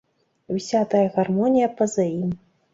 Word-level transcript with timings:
І 0.49 0.57
ўся 0.59 0.81
тая 0.95 1.03
гармонія 1.19 1.71
па-за 1.77 2.11
ім. 2.19 2.37